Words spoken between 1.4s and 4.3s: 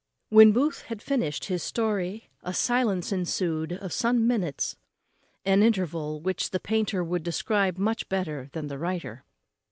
his story a silence ensued of some